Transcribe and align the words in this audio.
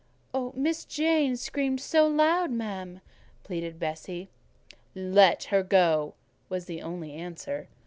"Miss 0.55 0.83
Jane 0.83 1.35
screamed 1.35 1.79
so 1.79 2.07
loud, 2.07 2.49
ma'am," 2.49 3.01
pleaded 3.43 3.77
Bessie. 3.79 4.29
"Let 4.95 5.43
her 5.53 5.61
go," 5.61 6.15
was 6.49 6.65
the 6.65 6.81
only 6.81 7.13
answer. 7.13 7.67